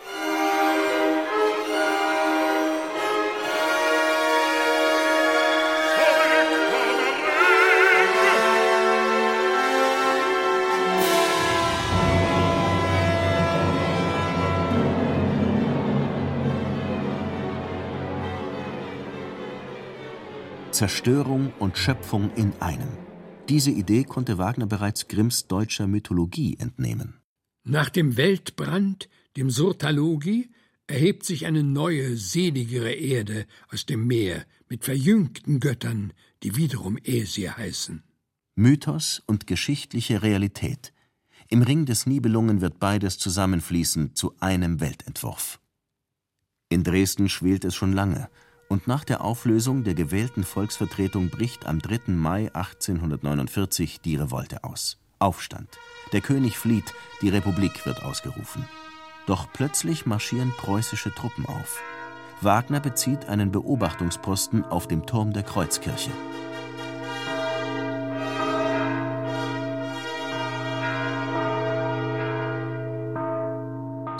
Zerstörung 20.78 21.52
und 21.58 21.76
Schöpfung 21.76 22.30
in 22.36 22.52
einem. 22.60 23.07
Diese 23.48 23.70
Idee 23.70 24.04
konnte 24.04 24.36
Wagner 24.36 24.66
bereits 24.66 25.08
Grimms 25.08 25.46
deutscher 25.46 25.86
Mythologie 25.86 26.56
entnehmen. 26.58 27.20
Nach 27.64 27.88
dem 27.88 28.16
Weltbrand, 28.16 29.08
dem 29.36 29.50
Surtalogi, 29.50 30.50
erhebt 30.86 31.24
sich 31.24 31.46
eine 31.46 31.62
neue, 31.62 32.16
seligere 32.16 32.92
Erde 32.92 33.46
aus 33.70 33.86
dem 33.86 34.06
Meer 34.06 34.44
mit 34.68 34.84
verjüngten 34.84 35.60
Göttern, 35.60 36.12
die 36.42 36.56
wiederum 36.56 36.98
Aesir 37.04 37.56
heißen. 37.56 38.02
Mythos 38.54 39.22
und 39.26 39.46
geschichtliche 39.46 40.22
Realität. 40.22 40.92
Im 41.48 41.62
Ring 41.62 41.86
des 41.86 42.06
Nibelungen 42.06 42.60
wird 42.60 42.78
beides 42.78 43.18
zusammenfließen 43.18 44.14
zu 44.14 44.34
einem 44.40 44.80
Weltentwurf. 44.80 45.60
In 46.68 46.84
Dresden 46.84 47.30
schwelt 47.30 47.64
es 47.64 47.74
schon 47.74 47.92
lange 47.92 48.28
und 48.68 48.86
nach 48.86 49.04
der 49.04 49.24
Auflösung 49.24 49.82
der 49.82 49.94
gewählten 49.94 50.44
Volksvertretung 50.44 51.30
bricht 51.30 51.66
am 51.66 51.80
3. 51.80 52.12
Mai 52.12 52.50
1849 52.52 54.00
die 54.00 54.16
Revolte 54.16 54.62
aus. 54.64 54.98
Aufstand. 55.18 55.78
Der 56.12 56.20
König 56.20 56.58
flieht, 56.58 56.94
die 57.22 57.28
Republik 57.28 57.84
wird 57.86 58.04
ausgerufen. 58.04 58.64
Doch 59.26 59.48
plötzlich 59.52 60.06
marschieren 60.06 60.52
preußische 60.56 61.12
Truppen 61.14 61.46
auf. 61.46 61.82
Wagner 62.40 62.80
bezieht 62.80 63.28
einen 63.28 63.50
Beobachtungsposten 63.50 64.64
auf 64.64 64.86
dem 64.86 65.06
Turm 65.06 65.32
der 65.32 65.42
Kreuzkirche. 65.42 66.10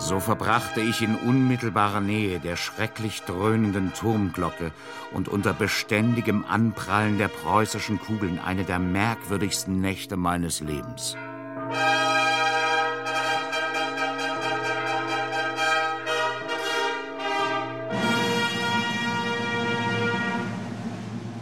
So 0.09 0.21
verbrachte 0.21 0.81
ich 0.81 1.03
in 1.03 1.17
unmittelbarer 1.17 2.01
Nähe 2.01 2.41
der 2.41 2.57
schrecklich 2.57 3.21
dröhnenden 3.25 3.93
Turmglocke 3.93 4.73
und 5.13 5.29
unter 5.29 5.53
beständigem 5.53 6.47
Anprallen 6.49 7.19
der 7.19 7.29
preußischen 7.29 8.01
Kugeln 8.01 8.39
eine 8.39 8.65
der 8.65 8.79
merkwürdigsten 8.79 9.83
Nächte 9.83 10.17
meines 10.17 10.61
Lebens. 10.61 11.15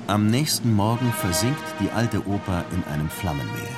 Am 0.08 0.26
nächsten 0.28 0.74
Morgen 0.74 1.12
versinkt 1.12 1.62
die 1.78 1.92
alte 1.92 2.26
Oper 2.26 2.64
in 2.72 2.82
einem 2.92 3.10
Flammenmeer. 3.10 3.76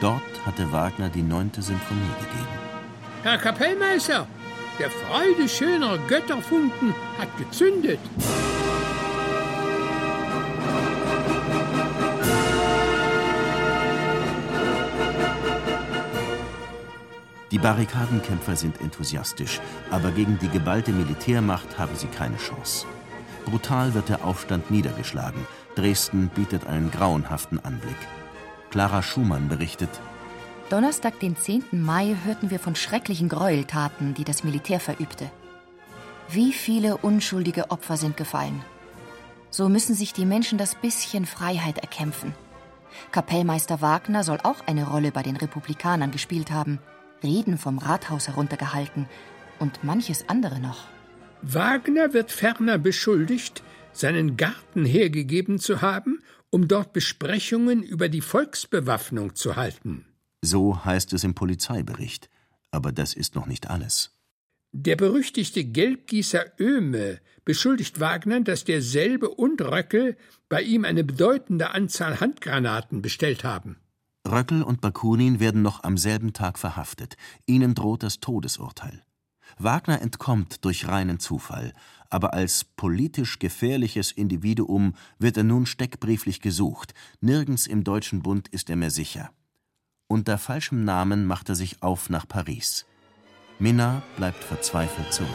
Dort 0.00 0.22
hatte 0.46 0.72
Wagner 0.72 1.10
die 1.10 1.22
neunte 1.22 1.60
Sinfonie 1.60 2.14
gegeben. 2.20 2.67
Herr 3.24 3.36
Kapellmeister, 3.36 4.26
der 4.78 4.90
Freude 4.90 5.48
schöner 5.48 5.98
Götterfunken 6.06 6.94
hat 7.18 7.36
gezündet. 7.36 7.98
Die 17.50 17.58
Barrikadenkämpfer 17.58 18.54
sind 18.54 18.80
enthusiastisch, 18.80 19.60
aber 19.90 20.12
gegen 20.12 20.38
die 20.38 20.48
geballte 20.48 20.92
Militärmacht 20.92 21.76
haben 21.76 21.96
sie 21.96 22.06
keine 22.06 22.36
Chance. 22.36 22.86
Brutal 23.46 23.94
wird 23.94 24.10
der 24.10 24.24
Aufstand 24.24 24.70
niedergeschlagen. 24.70 25.44
Dresden 25.74 26.30
bietet 26.36 26.68
einen 26.68 26.92
grauenhaften 26.92 27.58
Anblick. 27.64 27.96
Clara 28.70 29.02
Schumann 29.02 29.48
berichtet, 29.48 29.90
Donnerstag, 30.70 31.18
den 31.20 31.34
10. 31.34 31.64
Mai, 31.72 32.14
hörten 32.24 32.50
wir 32.50 32.58
von 32.58 32.74
schrecklichen 32.76 33.30
Gräueltaten, 33.30 34.12
die 34.12 34.24
das 34.24 34.44
Militär 34.44 34.80
verübte. 34.80 35.30
Wie 36.28 36.52
viele 36.52 36.98
unschuldige 36.98 37.70
Opfer 37.70 37.96
sind 37.96 38.18
gefallen. 38.18 38.60
So 39.48 39.70
müssen 39.70 39.94
sich 39.94 40.12
die 40.12 40.26
Menschen 40.26 40.58
das 40.58 40.74
bisschen 40.74 41.24
Freiheit 41.24 41.78
erkämpfen. 41.78 42.34
Kapellmeister 43.12 43.80
Wagner 43.80 44.24
soll 44.24 44.40
auch 44.42 44.66
eine 44.66 44.86
Rolle 44.86 45.10
bei 45.10 45.22
den 45.22 45.36
Republikanern 45.36 46.10
gespielt 46.10 46.50
haben, 46.50 46.80
Reden 47.22 47.56
vom 47.56 47.78
Rathaus 47.78 48.28
heruntergehalten 48.28 49.06
und 49.58 49.84
manches 49.84 50.28
andere 50.28 50.60
noch. 50.60 50.84
Wagner 51.40 52.12
wird 52.12 52.30
ferner 52.30 52.76
beschuldigt, 52.76 53.62
seinen 53.92 54.36
Garten 54.36 54.84
hergegeben 54.84 55.58
zu 55.58 55.80
haben, 55.80 56.22
um 56.50 56.68
dort 56.68 56.92
Besprechungen 56.92 57.82
über 57.82 58.10
die 58.10 58.20
Volksbewaffnung 58.20 59.34
zu 59.34 59.56
halten. 59.56 60.04
So 60.42 60.84
heißt 60.84 61.12
es 61.12 61.24
im 61.24 61.34
Polizeibericht. 61.34 62.28
Aber 62.70 62.92
das 62.92 63.14
ist 63.14 63.34
noch 63.34 63.46
nicht 63.46 63.70
alles. 63.70 64.12
Der 64.72 64.96
berüchtigte 64.96 65.64
Gelbgießer 65.64 66.44
Oehme 66.60 67.20
beschuldigt 67.44 68.00
Wagner, 68.00 68.40
dass 68.40 68.64
derselbe 68.64 69.30
und 69.30 69.62
Röckel 69.62 70.16
bei 70.50 70.62
ihm 70.62 70.84
eine 70.84 71.04
bedeutende 71.04 71.70
Anzahl 71.70 72.20
Handgranaten 72.20 73.00
bestellt 73.00 73.44
haben. 73.44 73.78
Röckel 74.26 74.62
und 74.62 74.82
Bakunin 74.82 75.40
werden 75.40 75.62
noch 75.62 75.84
am 75.84 75.96
selben 75.96 76.34
Tag 76.34 76.58
verhaftet. 76.58 77.16
Ihnen 77.46 77.74
droht 77.74 78.02
das 78.02 78.20
Todesurteil. 78.20 79.02
Wagner 79.56 80.02
entkommt 80.02 80.64
durch 80.66 80.86
reinen 80.86 81.18
Zufall, 81.18 81.72
aber 82.10 82.34
als 82.34 82.64
politisch 82.64 83.38
gefährliches 83.38 84.12
Individuum 84.12 84.94
wird 85.18 85.38
er 85.38 85.44
nun 85.44 85.64
steckbrieflich 85.64 86.40
gesucht. 86.40 86.92
Nirgends 87.20 87.66
im 87.66 87.84
Deutschen 87.84 88.22
Bund 88.22 88.48
ist 88.48 88.68
er 88.68 88.76
mehr 88.76 88.90
sicher. 88.90 89.30
Unter 90.10 90.38
falschem 90.38 90.86
Namen 90.86 91.26
macht 91.26 91.50
er 91.50 91.54
sich 91.54 91.82
auf 91.82 92.08
nach 92.08 92.26
Paris. 92.26 92.86
Minna 93.58 94.02
bleibt 94.16 94.42
verzweifelt 94.42 95.12
zurück. 95.12 95.28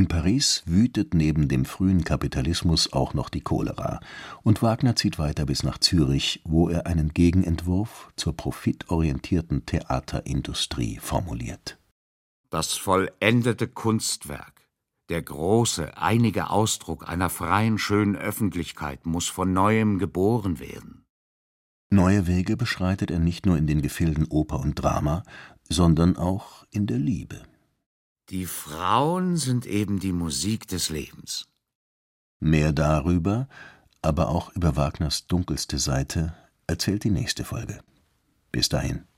In 0.00 0.08
Paris 0.08 0.62
wütet 0.64 1.12
neben 1.12 1.46
dem 1.46 1.66
frühen 1.66 2.04
Kapitalismus 2.04 2.90
auch 2.94 3.12
noch 3.12 3.28
die 3.28 3.42
Cholera, 3.42 4.00
und 4.42 4.62
Wagner 4.62 4.96
zieht 4.96 5.18
weiter 5.18 5.44
bis 5.44 5.62
nach 5.62 5.76
Zürich, 5.76 6.40
wo 6.44 6.70
er 6.70 6.86
einen 6.86 7.12
Gegenentwurf 7.12 8.10
zur 8.16 8.34
profitorientierten 8.34 9.66
Theaterindustrie 9.66 10.96
formuliert. 11.02 11.78
Das 12.48 12.78
vollendete 12.78 13.68
Kunstwerk, 13.68 14.70
der 15.10 15.20
große, 15.20 15.98
einige 15.98 16.48
Ausdruck 16.48 17.06
einer 17.06 17.28
freien, 17.28 17.76
schönen 17.76 18.16
Öffentlichkeit 18.16 19.04
muss 19.04 19.28
von 19.28 19.52
neuem 19.52 19.98
geboren 19.98 20.60
werden. 20.60 21.04
Neue 21.90 22.26
Wege 22.26 22.56
beschreitet 22.56 23.10
er 23.10 23.18
nicht 23.18 23.44
nur 23.44 23.58
in 23.58 23.66
den 23.66 23.82
Gefilden 23.82 24.24
Oper 24.30 24.60
und 24.60 24.76
Drama, 24.76 25.24
sondern 25.68 26.16
auch 26.16 26.64
in 26.70 26.86
der 26.86 26.98
Liebe. 26.98 27.42
Die 28.30 28.46
Frauen 28.46 29.36
sind 29.36 29.66
eben 29.66 29.98
die 29.98 30.12
Musik 30.12 30.68
des 30.68 30.88
Lebens. 30.88 31.48
Mehr 32.38 32.72
darüber, 32.72 33.48
aber 34.02 34.28
auch 34.28 34.54
über 34.54 34.76
Wagners 34.76 35.26
dunkelste 35.26 35.80
Seite 35.80 36.34
erzählt 36.68 37.02
die 37.02 37.10
nächste 37.10 37.44
Folge. 37.44 37.80
Bis 38.52 38.68
dahin. 38.68 39.09